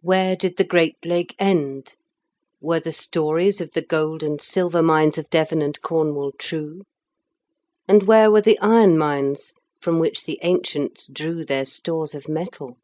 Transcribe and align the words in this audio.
Where 0.00 0.34
did 0.34 0.56
the 0.56 0.64
great 0.64 0.96
Lake 1.04 1.36
end? 1.38 1.94
Were 2.60 2.80
the 2.80 2.90
stories 2.90 3.60
of 3.60 3.70
the 3.74 3.80
gold 3.80 4.24
and 4.24 4.42
silver 4.42 4.82
mines 4.82 5.18
of 5.18 5.30
Devon 5.30 5.62
and 5.62 5.80
Cornwall 5.80 6.32
true? 6.32 6.82
And 7.86 8.02
where 8.02 8.28
were 8.28 8.40
the 8.42 8.58
iron 8.58 8.98
mines, 8.98 9.52
from 9.80 10.00
which 10.00 10.24
the 10.24 10.40
ancients 10.42 11.06
drew 11.06 11.44
their 11.44 11.64
stores 11.64 12.12
of 12.16 12.28
metal? 12.28 12.76